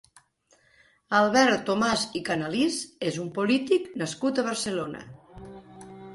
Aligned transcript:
Albert 1.17 1.61
Tomàs 1.67 2.05
i 2.21 2.21
Canalís 2.31 2.79
és 3.11 3.21
un 3.25 3.29
polític 3.37 3.87
nascut 4.05 4.43
a 4.45 4.49
Barcelona. 4.51 5.07